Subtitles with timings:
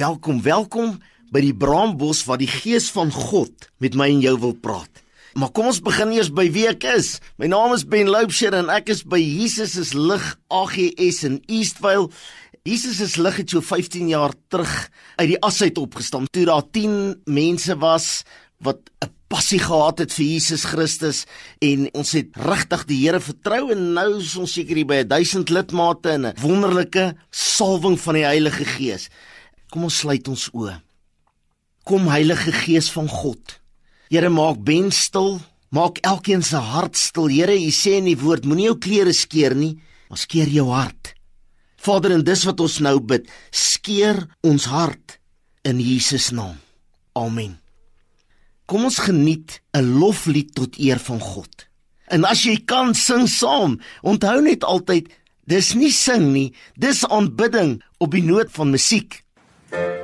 [0.00, 0.40] welkom.
[0.40, 0.94] Welkom
[1.30, 5.02] by die Braambos waar die Gees van God met my en jou wil praat.
[5.36, 7.18] Maar kom ons begin eers by wie ek is.
[7.38, 12.08] My naam is Ben Loubser en ek is by Jesus is lig AGS in Eastvale.
[12.66, 14.72] Jesus is lig het so 15 jaar terug
[15.20, 16.28] uit die as uit opgestaan.
[16.32, 18.22] Toe daar 10 mense was
[18.64, 21.24] wat 'n passie gehad het vir Jesus Christus
[21.60, 25.50] en ons het regtig die Here vertrou en nou is ons seker hier by 1000
[25.50, 29.08] lidmate en 'n wonderlike salwing van die Heilige Gees.
[29.70, 30.74] Kom ons sluit ons oë.
[31.86, 33.56] Kom Heilige Gees van God.
[34.10, 35.38] Here maak Ben stil,
[35.70, 37.30] maak elkeen se hart stil.
[37.30, 39.76] Here, U sê in die woord, moenie jou klere skeer nie,
[40.10, 41.14] maar skeer jou hart.
[41.80, 45.20] Vader, en dis wat ons nou bid, skeer ons hart
[45.64, 46.58] in Jesus naam.
[47.16, 47.56] Amen.
[48.66, 51.66] Kom ons geniet 'n loflied tot eer van God.
[52.10, 55.08] En as jy kan sing saam, onthou net altyd,
[55.46, 59.22] dis nie sing nie, dis aanbidding op die noot van musiek.
[59.70, 59.99] Thank you.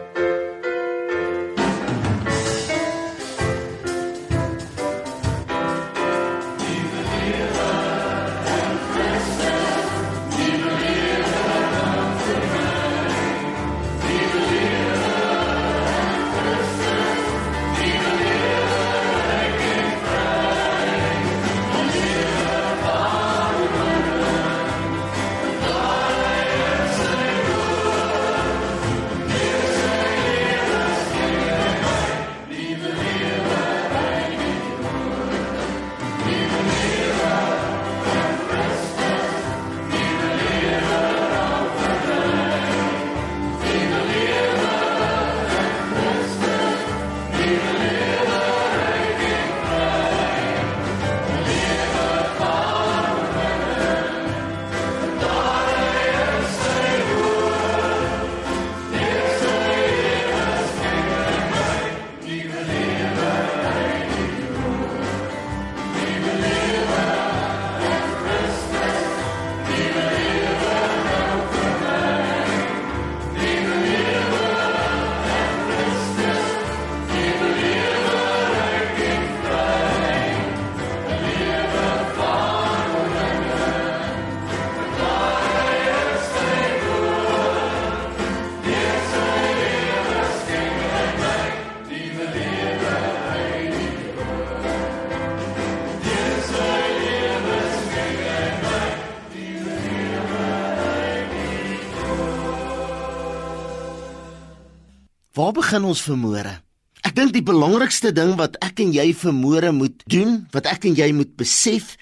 [105.36, 106.62] Waar begin ons vermoere?
[107.04, 110.94] Ek dink die belangrikste ding wat ek en jy vermoere moet doen, wat ek en
[110.96, 111.96] jy moet besef,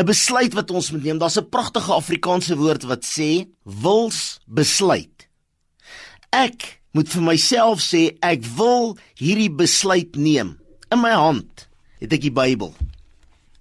[0.00, 1.18] 'n besluit wat ons moet neem.
[1.18, 5.28] Daar's 'n pragtige Afrikaanse woord wat sê wils besluit.
[6.32, 10.58] Ek moet vir myself sê ek wil hierdie besluit neem.
[10.90, 11.68] In my hand
[12.00, 12.74] het ek die Bybel.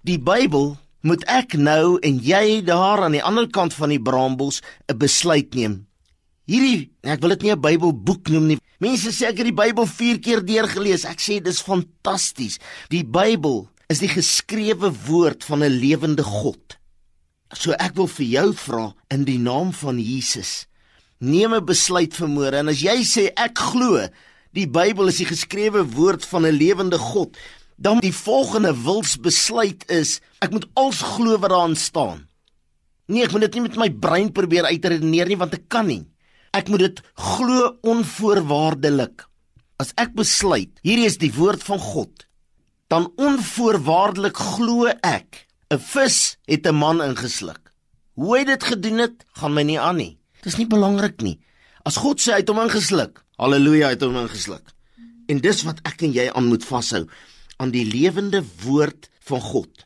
[0.03, 4.61] Die Bybel moet ek nou en jy daar aan die ander kant van die braambos
[4.89, 5.85] 'n besluit neem.
[6.47, 8.57] Hierdie, ek wil dit nie 'n Bybelboek noem nie.
[8.79, 11.03] Mense sê ek het die Bybel 4 keer deurgelees.
[11.03, 12.59] Ek sê dis fantasties.
[12.93, 16.77] Die Bybel is die geskrewe woord van 'n lewende God.
[17.53, 20.67] So ek wil vir jou vra in die naam van Jesus.
[21.19, 24.07] Neem 'n besluit vanmôre en as jy sê ek glo
[24.53, 27.37] die Bybel is die geskrewe woord van 'n lewende God,
[27.77, 32.27] dan die volgende wilsbesluit is ek moet als glo wat daarin staan.
[33.07, 36.05] Nee, ek moet dit nie met my brein probeer uitredeneer nie want ek kan nie.
[36.55, 39.25] Ek moet dit glo onvoorwaardelik.
[39.79, 42.25] As ek besluit, hierdie is die woord van God,
[42.91, 47.71] dan onvoorwaardelik glo ek, 'n vis het 'n man ingesluk.
[48.13, 50.17] Hoe hy dit gedoen het, gaan my nie aan nie.
[50.41, 51.39] Dis nie belangrik nie.
[51.85, 54.73] As God sê hy het hom ingesluk, haleluja, hy het hom ingesluk.
[55.27, 57.07] En dis wat ek en jy aan moet vashou
[57.57, 59.85] aan die lewende woord van God.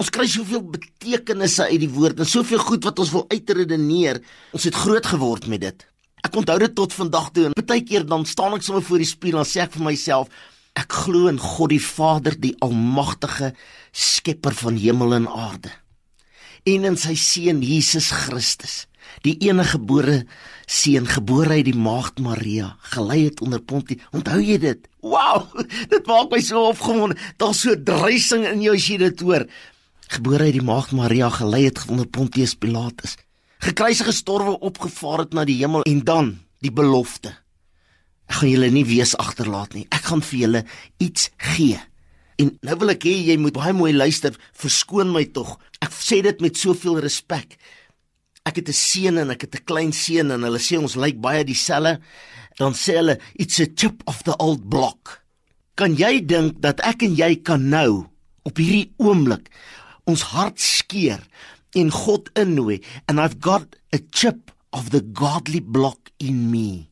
[0.00, 4.22] Ons kry soveel betekenisse uit die woord en soveel goed wat ons wil uitredeneer.
[4.56, 5.84] Ons het groot geword met dit.
[6.22, 9.10] Ek onthou dit tot vandag toe en baie keer dan staan ek sommer voor die
[9.10, 10.30] spieël en sê ek vir myself,
[10.78, 13.52] ek glo in God die Vader, die almagtige
[13.92, 15.72] skepper van hemel en aarde.
[16.68, 18.84] En in sy seun Jesus Christus,
[19.26, 20.20] die enige gebore
[20.70, 24.00] seun gebore uit die maagd Maria, gelei het onder Pontius.
[24.14, 24.86] Onthou jy dit?
[25.02, 25.50] Wow,
[25.92, 27.18] dit maak my so opgewonde.
[27.42, 29.44] Daar's so dreising in jou as jy dit hoor
[30.16, 33.16] gebore uit die maagd Maria gelei het onder Pontius Pilatus.
[33.62, 36.32] Gekruisig gestorwe opgevaar het na die hemel en dan
[36.64, 37.32] die belofte.
[38.28, 39.86] Ek gaan julle nie wees agterlaat nie.
[39.92, 40.62] Ek gaan vir julle
[41.02, 41.78] iets gee.
[42.40, 44.36] En nou wil ek hê jy moet baie mooi luister.
[44.58, 45.56] Verskoon my tog.
[45.84, 47.56] Ek sê dit met soveel respek.
[48.44, 51.20] Ek het 'n seun en ek het 'n klein seun en hulle sê ons lyk
[51.20, 52.00] baie dieselfde.
[52.58, 55.22] Dan sê hulle it's a chip of the old block.
[55.74, 58.06] Kan jy dink dat ek en jy kan nou
[58.42, 59.50] op hierdie oomblik
[60.10, 61.22] ons hart skeer
[61.78, 66.88] en God innooi and I've got a chip of the godly block in me.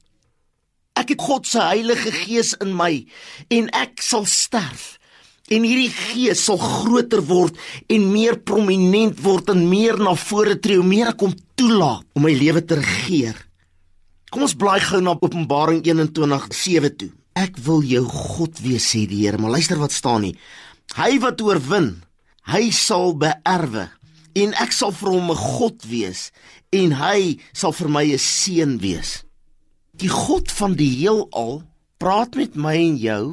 [0.99, 2.93] Ek het God se Heilige Gees in my
[3.49, 4.97] en ek sal sterf.
[5.51, 7.57] En hierdie gees sal groter word
[7.91, 12.23] en meer prominent word en meer na vore tree, hoe meer ek hom toelaat om
[12.23, 13.35] my lewe te regeer.
[14.31, 17.11] Kom ons blaai gou na Openbaring 21:7 toe.
[17.35, 20.37] Ek wil jou God wees sê die Here, maar luister wat staan nie.
[20.95, 22.03] Hy wat oorwin,
[22.49, 23.89] hy sal beerwe
[24.39, 26.31] en ek sal vir hom 'n God wees
[26.73, 29.25] en hy sal vir my 'n seun wees.
[29.97, 31.63] Die God van die heelal
[31.99, 33.25] praat met my en jou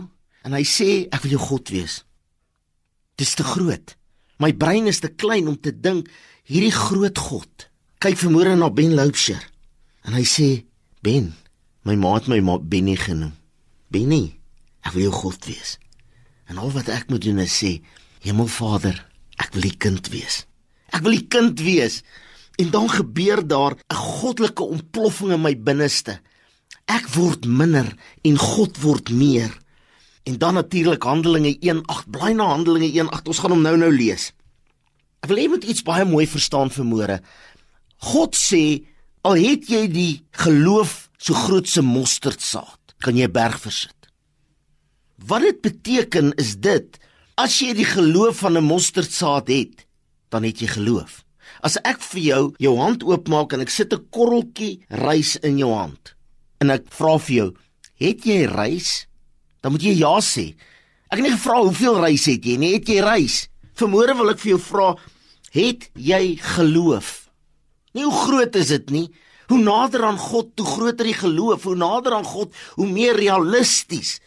[0.44, 2.04] en hy sê ek wil jou God wees.
[3.16, 3.95] Dis te groot.
[4.40, 6.09] My brein is te klein om te dink
[6.44, 7.69] hierdie groot God.
[7.99, 9.42] Kyk vermoere na Ben Loubser
[10.06, 10.66] en hy sê
[11.02, 11.33] Ben,
[11.83, 13.33] my ma het my ma Benny genoem.
[13.94, 14.40] Benny,
[14.83, 15.78] ek wil jou God wees.
[16.49, 17.78] En al wat ek moet doen is sê,
[18.19, 19.06] Hemelvader,
[19.38, 20.45] ek wil u kind wees.
[20.94, 22.02] Ek wil u kind wees.
[22.57, 26.19] En dan gebeur daar 'n goddelike ontploffing in my binneste.
[26.86, 29.52] Ek word minder en God word meer.
[30.24, 33.28] En dan natuurlik Handelinge 1:8, bly na Handelinge 1:8.
[33.28, 34.31] Ons gaan hom nou-nou lees.
[35.24, 37.21] Ek wil hê jy moet iets baie mooi verstaan vermoere.
[37.97, 38.83] God sê,
[39.21, 43.95] al het jy die geloof so groot so mosterdsaad, kan jy 'n berg versit.
[45.18, 47.00] Wat dit beteken is dit,
[47.37, 49.85] as jy die geloof van 'n mosterdsaad het,
[50.29, 51.23] dan het jy geloof.
[51.61, 55.73] As ek vir jou jou hand oopmaak en ek sit 'n korreltjie rys in jou
[55.73, 56.15] hand
[56.59, 57.53] en ek vra vir jou,
[57.99, 59.07] "Het jy rys?"
[59.61, 60.56] Dan moet jy ja sê.
[61.09, 63.47] Ek het nie gevra hoeveel rys het jy nie, het jy rys?
[63.73, 64.95] Vermoere wil ek vir jou vra,
[65.51, 67.29] het jy geloof?
[67.94, 69.09] Nie hoe groot is dit nie?
[69.47, 74.19] Hoe nader aan God, hoe groter die geloof, hoe nader aan God, hoe meer realisties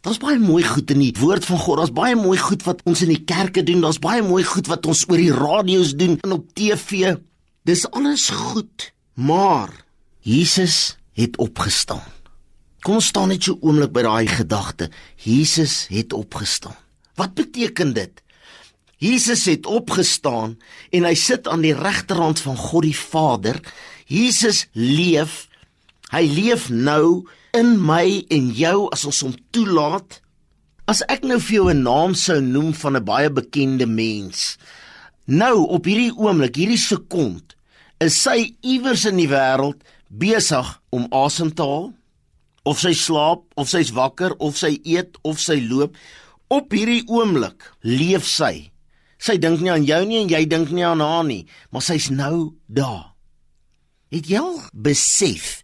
[0.00, 1.80] Daar's baie mooi goed in die woord van God.
[1.80, 3.82] Daar's baie mooi goed wat ons in die kerke doen.
[3.84, 7.12] Daar's baie mooi goed wat ons oor die radio's doen en op TV.
[7.68, 9.68] Dis alles goed, maar
[10.24, 12.06] Jesus het opgestaan.
[12.80, 14.88] Kom ons staan net so oomblik by daai gedagte.
[15.20, 16.76] Jesus het opgestaan.
[17.20, 18.22] Wat beteken dit?
[19.00, 20.56] Jesus het opgestaan
[20.92, 23.60] en hy sit aan die regterhand van God die Vader.
[24.08, 25.44] Jesus leef.
[26.08, 30.20] Hy leef nou in my en jou as ons hom toelaat.
[30.90, 34.58] As ek nou vir jou 'n naam sou noem van 'n baie bekende mens.
[35.26, 37.54] Nou op hierdie oomblik, hierdie sekond,
[38.00, 41.92] is sy iewers in die wêreld besig om asem te haal
[42.64, 45.96] of sy slaap of sy's wakker of sy eet of sy loop
[46.50, 48.70] op hierdie oomblik leef sy
[49.20, 52.10] sy dink nie aan jou nie en jy dink nie aan haar nie maar sy's
[52.12, 53.12] nou daar
[54.10, 55.60] het jy al besef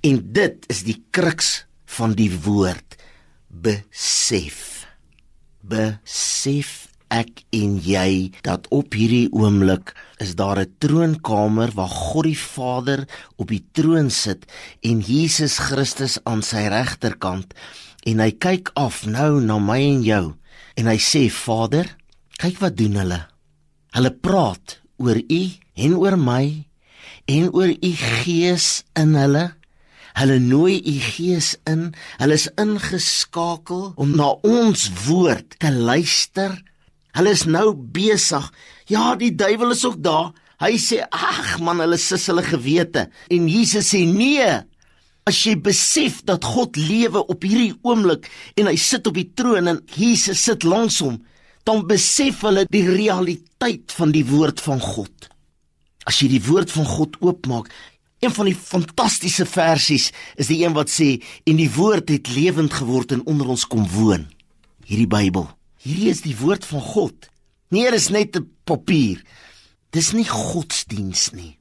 [0.00, 2.96] En dit is die kruks van die woord
[3.48, 4.86] besef.
[5.62, 12.38] Besef ek en jy dat op hierdie oomblik is daar 'n troonkamer waar God die
[12.38, 14.44] Vader op die troon sit
[14.82, 17.54] en Jesus Christus aan sy regterkant
[18.06, 20.34] en hy kyk af nou na my en jou
[20.76, 21.96] en hy sê Vader,
[22.38, 23.20] kyk wat doen hulle.
[23.96, 25.42] Hulle praat oor U
[25.74, 26.66] en oor my
[27.26, 29.55] en oor U Gees in hulle
[30.16, 31.90] Hulle nooi u gees in.
[32.16, 36.54] Hulle is ingeskakel om na ons woord te luister.
[37.16, 38.46] Hulle is nou besig.
[38.88, 40.32] Ja, die duiwel is ook daar.
[40.62, 44.64] Hy sê: "Ag man, hulle sis hulle gewete." En Jesus sê: "Nee.
[45.26, 49.66] As jy besef dat God lewe op hierdie oomblik en hy sit op die troon
[49.66, 51.24] en Jesus sit langs hom,
[51.64, 55.28] dan besef hulle die realiteit van die woord van God."
[56.06, 57.68] As jy die woord van God oopmaak,
[58.20, 60.08] Een van die fantastiese versies
[60.40, 63.84] is die een wat sê en die woord het lewend geword en onder ons kom
[63.92, 64.24] woon.
[64.88, 65.50] Hierdie Bybel.
[65.84, 67.28] Hierdie is die woord van God.
[67.68, 69.22] Nie is net 'n papier.
[69.90, 71.58] Dis nie godsdiens nie.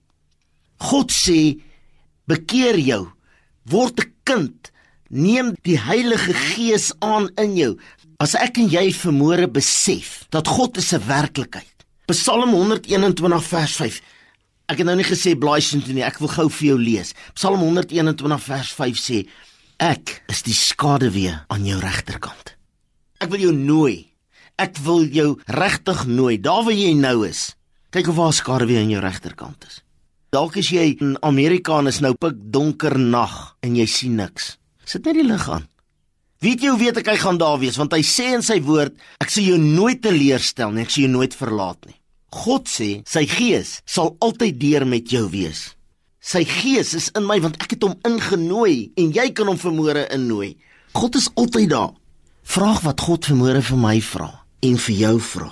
[0.78, 1.60] God sê
[2.26, 3.08] bekeer jou,
[3.64, 4.72] word 'n kind,
[5.10, 7.78] neem die Heilige Gees aan in jou.
[8.18, 11.76] As ek en jy vermoere besef dat God is 'n werklikheid.
[12.06, 14.02] Psalm 121 vers 5
[14.66, 17.14] Ek het nou nie gesê blaai sien toe nie, ek wil gou vir jou lees.
[17.38, 19.22] Psalm 121 vers 5 sê:
[19.78, 22.56] Ek is die skaduwee aan jou regterkant.
[23.22, 23.98] Ek wil jou nooi.
[24.58, 27.52] Ek wil jou regtig nooi daar waar jy nou is.
[27.94, 29.82] Kyk of daar skaduwee aan jou regterkant is.
[30.34, 34.56] Dalk is jy in Amerika en is nou pik donker nag en jy sien niks.
[34.88, 35.68] Sit net die lig aan.
[36.44, 38.98] Weet jy hoe weet ek hy gaan daar wees want hy sê in sy woord
[39.24, 41.96] ek sal jou nooit teleurstel nie, ek sal jou nooit verlaat nie.
[42.36, 45.72] God sê sy gees sal altyd deur met jou wees.
[46.20, 50.08] Sy gees is in my want ek het hom ingenooi en jy kan hom vermoere
[50.16, 50.56] innooi.
[50.98, 51.94] God is altyd daar.
[52.46, 54.30] Vraag wat God vermoere vir my vra
[54.66, 55.52] en vir jou vra.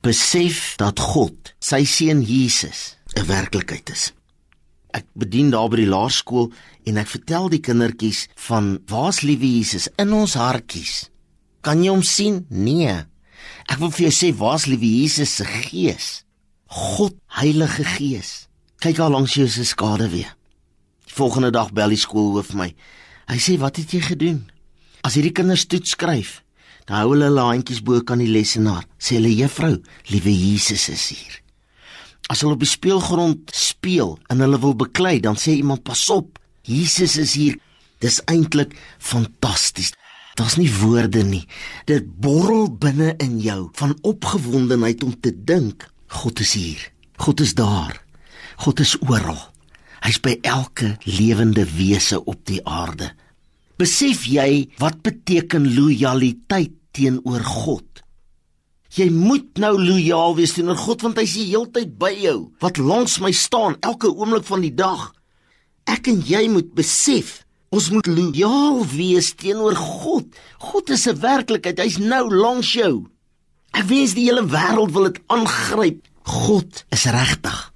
[0.00, 4.12] Besef dat God, sy seun Jesus, 'n werklikheid is.
[4.94, 6.50] Ek bedien daar by die laerskool
[6.86, 11.10] en ek vertel die kindertjies van waar's liewe Jesus in ons hartjies.
[11.60, 12.46] Kan jy hom sien?
[12.48, 13.04] Nee.
[13.70, 16.24] Ek wil vir jou sê waar's liewe Jesus se gees?
[16.70, 18.46] God, Heilige Gees.
[18.80, 20.30] Kyk al langs jou se skade weer.
[21.06, 22.70] Die volgende dag bel die skoolhoof my.
[23.28, 24.50] Hy sê, "Wat het jy gedoen?"
[25.02, 26.42] As hierdie kinders toets skryf,
[26.86, 28.84] dan hou hulle hulle handjies bo kan die lesenaar.
[28.98, 31.40] Sê hulle, "Juffrou, liewe Jesus is hier."
[32.28, 36.38] As hulle op die speelgrond speel en hulle wil beklei, dan sê iemand, "Pas op,
[36.62, 37.58] Jesus is hier."
[37.98, 39.92] Dis eintlik fantasties.
[40.38, 41.46] Daar's nie woorde nie.
[41.90, 45.88] Dit borrel binne in jou van opgewondenheid om te dink
[46.20, 46.90] God is hier.
[47.16, 48.02] God is daar.
[48.56, 49.38] God is oral.
[50.00, 53.12] Hy's by elke lewende wese op die aarde.
[53.80, 57.84] Besef jy wat beteken lojaliteit teenoor God?
[58.90, 63.20] Jy moet nou lojaal wees teenoor God want hy's die heeltyd by jou, wat langs
[63.22, 65.12] my staan elke oomblik van die dag.
[65.86, 70.26] Ek en jy moet besef Ons moet lojaal wees teenoor God.
[70.58, 71.78] God is 'n werklikheid.
[71.78, 73.06] Hy's nou langs jou.
[73.70, 77.72] Ek wens die hele wêreld wil dit aangryp God is regtig.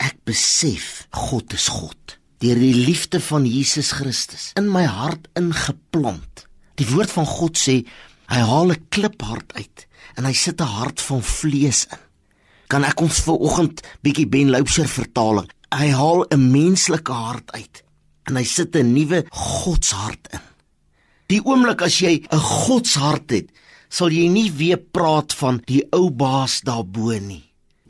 [0.00, 6.46] Ek besef God is God deur die liefde van Jesus Christus in my hart ingeplant.
[6.76, 7.84] Die woord van God sê
[8.28, 12.02] hy haal 'n kliphart uit en hy sit 'n hart van vlees in.
[12.68, 15.48] Kan ek ons vir oggend bietjie Ben Loubser vertaling?
[15.72, 17.84] Hy haal 'n menslike hart uit
[18.28, 20.40] en hy sit 'n nuwe godshart in.
[21.28, 23.48] Die oomblik as jy 'n godshart het,
[23.88, 27.44] sal jy nie weer praat van die ou baas daarbo nie.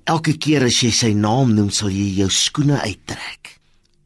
[0.05, 3.61] Elke keer as jy sy naam noem, sal jy jou skoene uittrek.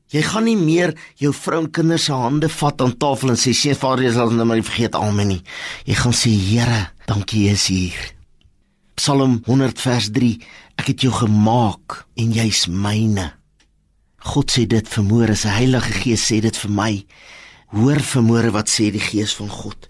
[0.09, 3.53] Jy gaan nie meer jou vrou en kinders se hande vat aan tafel en sê
[3.53, 5.43] sien Vader, jy sal nou maar vergeet almal nie.
[5.85, 8.15] Jy gaan sê Here, dankie jy is hier.
[8.97, 10.39] Psalm 100 vers 3.
[10.79, 13.38] Ek het jou gemaak en jy's myne.
[14.19, 16.93] God sê dit vermoere, sy Heilige Gees sê dit vir my.
[17.75, 19.89] Hoor vermoere wat sê die Gees van God.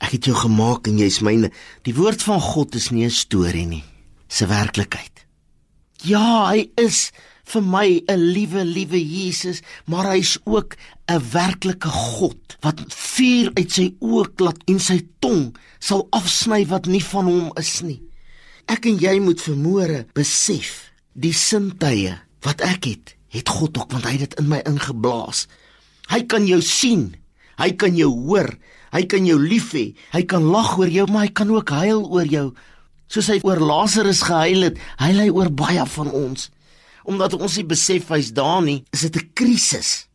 [0.00, 1.50] Ek het jou gemaak en jy's myne.
[1.84, 3.84] Die woord van God is nie 'n storie nie,
[4.28, 5.26] se werklikheid.
[6.02, 7.12] Ja, hy is
[7.44, 10.76] vir my 'n liewe, liewe Jesus, maar hy's ook
[11.08, 16.86] 'n werklike God wat vuur uit sy oë laat en sy tong sal afsny wat
[16.86, 18.02] nie van hom is nie.
[18.66, 24.06] Ek en jy moet vermoere besef die sintuie wat ek het, het God ook want
[24.08, 25.46] hy het dit in my ingeblaas.
[26.10, 27.14] Hy kan jou sien.
[27.60, 28.50] Hy kan jou hoor.
[28.90, 29.90] Hy kan jou lief hê.
[30.14, 32.50] Hy kan lag oor jou, maar hy kan ook huil oor jou.
[33.10, 36.48] Soos hy oor Lazarus gehuil het, huil hy oor baie van ons.
[37.06, 40.06] Omdat ons nie besef hy's daar nie, is dit 'n krisis.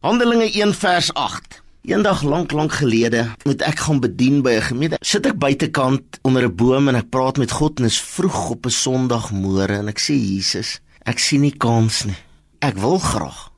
[0.00, 1.62] Handelinge 1 vers 8.
[1.84, 4.96] Eendag lank lank gelede moet ek gaan bedien by 'n gemeente.
[5.00, 8.66] Sit ek buitekant onder 'n boom en ek praat met God en is vroeg op
[8.66, 12.16] 'n Sondagmôre en ek sê Jesus, ek sien nie kans nie.
[12.62, 13.50] Ek wil graag.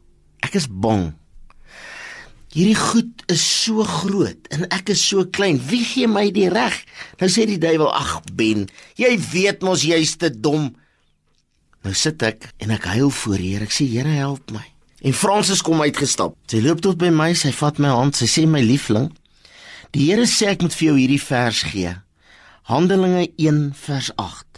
[0.44, 1.12] Ek is bang
[2.54, 5.56] Hierdie goed is so groot en ek is so klein.
[5.58, 6.76] Wie gee my die reg?
[7.18, 10.70] Nou sê die duiwel: "Ag Ben, jy weet mos jy's te dom."
[11.82, 13.64] Nou sit ek en ek huil voor die Here.
[13.66, 14.62] Ek sê: "Here, help my."
[15.02, 16.36] En Fransis kom uitgestap.
[16.46, 19.10] Sy loop tot by my, sy vat my hand, sy sê: "My liefling,
[19.90, 21.96] die Here sê ek moet vir jou hierdie vers gee.
[22.70, 24.53] Handelinge 1 vers 8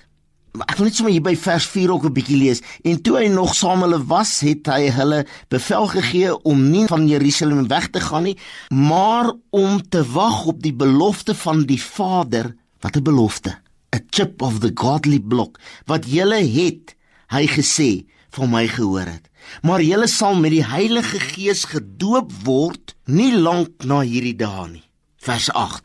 [0.65, 2.63] ek wil net sommer hier by vers 4 ook 'n bietjie lees.
[2.85, 7.09] En toe hy nog saam hulle was, het hy hulle bevel gegee om nie van
[7.09, 8.37] Jerusalem weg te gaan nie,
[8.71, 12.55] maar om te wag op die belofte van die Vader.
[12.81, 13.59] Wat 'n belofte?
[13.95, 16.97] A chip of the godly block wat julle het,
[17.29, 19.29] hy gesê, van my gehoor het.
[19.63, 24.85] Maar julle sal met die Heilige Gees gedoop word nie lank na hierdie dae nie.
[25.17, 25.83] Vers 8.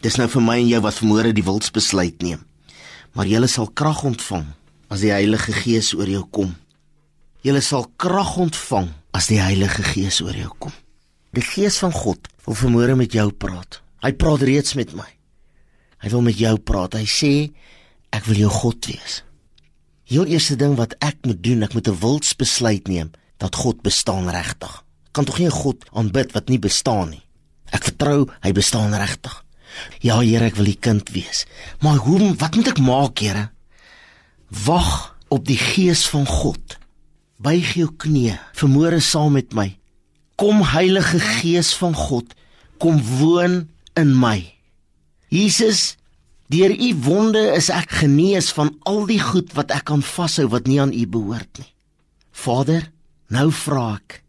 [0.00, 2.44] Dis nou vir my en jou wat vermoere die wilsbesluit neem
[3.14, 4.46] maar jy sal krag ontvang
[4.90, 6.54] as die Heilige Gees oor jou kom.
[7.42, 10.72] Jy sal krag ontvang as die Heilige Gees oor jou kom.
[11.34, 13.80] Die Gees van God wil vanmôre met jou praat.
[14.02, 15.06] Hy praat reeds met my.
[16.02, 16.98] Hy wil met jou praat.
[16.98, 17.32] Hy sê
[18.14, 19.22] ek wil jou God wees.
[20.04, 24.28] Heel eerste ding wat ek moet doen, ek moet 'n wilsbesluit neem dat God bestaan
[24.28, 24.84] regtig.
[25.12, 27.24] Kan tog nie 'n God aanbid wat nie bestaan nie.
[27.72, 29.43] Ek vertrou hy bestaan regtig.
[30.04, 31.44] Ja, Here, ek wil u kind wees.
[31.82, 33.48] Maar hoe wat moet ek maak, Here?
[34.64, 36.78] Wag op die gees van God.
[37.42, 39.74] Buig jou knie, vermoere saam met my.
[40.38, 42.32] Kom Heilige Gees van God,
[42.82, 44.40] kom woon in my.
[45.30, 45.94] Jesus,
[46.50, 50.66] deur u wonde is ek genees van al die goed wat ek kan vashou wat
[50.70, 51.70] nie aan u behoort nie.
[52.34, 52.90] Vader,
[53.32, 54.20] Nou vra ek,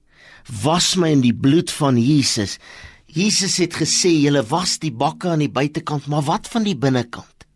[0.64, 2.58] was my in die bloed van Jesus.
[3.16, 7.48] Jesus het gesê julle was die bakke aan die buitekant, maar wat van die binnekant?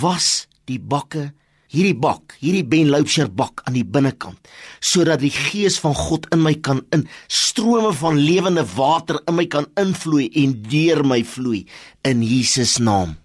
[0.00, 1.32] Was die bakke
[1.72, 4.38] hierdie bak, hierdie Ben Loubser bak aan die binnekant,
[4.80, 9.46] sodat die gees van God in my kan in strome van lewende water in my
[9.50, 11.64] kan invloei en deur my vloei
[12.06, 13.16] in Jesus naam.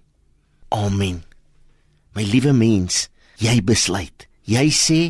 [0.74, 1.22] Amen.
[2.16, 3.08] My liewe mens,
[3.40, 4.28] jy besluit.
[4.50, 5.02] Jy sê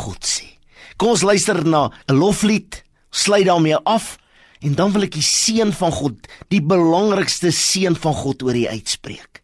[0.00, 0.48] God sê.
[0.96, 4.19] Kom ons luister na 'n loflied, sluit daarmee af
[4.60, 8.66] en dan wil ek die seën van God, die belangrikste seën van God oor u
[8.68, 9.39] uitspreek.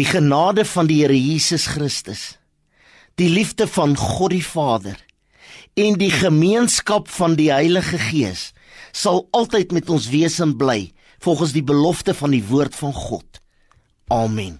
[0.00, 2.38] Die genade van die Here Jesus Christus,
[3.20, 4.96] die liefde van God die Vader
[5.76, 8.46] en die gemeenskap van die Heilige Gees
[8.96, 13.42] sal altyd met ons wees en bly volgens die belofte van die woord van God.
[14.08, 14.56] Amen.